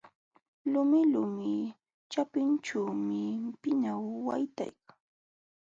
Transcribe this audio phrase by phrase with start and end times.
[0.71, 1.53] Lumilumi
[2.11, 3.21] ćhapinćhuumi
[3.61, 4.97] pinaw waytaykan.